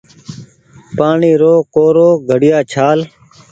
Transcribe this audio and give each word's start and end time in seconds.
پآڻيٚ 0.97 1.39
رو 1.41 1.53
ڪورو 1.75 2.07
گھڙيآ 2.29 2.59
ڇآل 2.71 2.99